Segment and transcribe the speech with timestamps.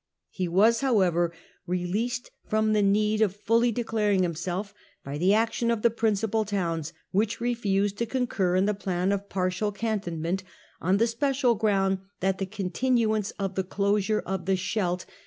[0.31, 1.31] He was however
[1.67, 4.73] released from the need of fully declaring himself
[5.05, 9.29] by the action of the principal towns, which refused to concur in the plan of
[9.29, 10.41] partial cantonment,
[10.81, 15.11] on the special ground that the continuance of the closure of the Scheldt (see p.